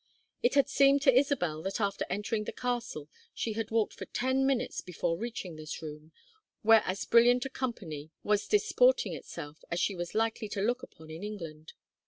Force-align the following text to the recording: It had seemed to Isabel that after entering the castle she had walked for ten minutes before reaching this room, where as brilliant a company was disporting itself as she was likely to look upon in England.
It 0.41 0.55
had 0.55 0.67
seemed 0.67 1.03
to 1.03 1.13
Isabel 1.15 1.61
that 1.61 1.79
after 1.79 2.05
entering 2.09 2.45
the 2.45 2.51
castle 2.51 3.07
she 3.35 3.53
had 3.53 3.69
walked 3.69 3.93
for 3.93 4.05
ten 4.07 4.47
minutes 4.47 4.81
before 4.81 5.15
reaching 5.15 5.57
this 5.57 5.79
room, 5.83 6.11
where 6.63 6.81
as 6.87 7.05
brilliant 7.05 7.45
a 7.45 7.51
company 7.51 8.09
was 8.23 8.47
disporting 8.47 9.13
itself 9.13 9.63
as 9.69 9.79
she 9.79 9.93
was 9.93 10.15
likely 10.15 10.49
to 10.49 10.61
look 10.61 10.81
upon 10.81 11.11
in 11.11 11.23
England. 11.23 11.73